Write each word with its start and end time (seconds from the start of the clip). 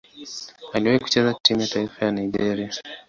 Aliwahi 0.73 0.99
kucheza 0.99 1.33
timu 1.41 1.61
ya 1.61 1.67
taifa 1.67 2.05
ya 2.05 2.11
Nigeria. 2.11 2.69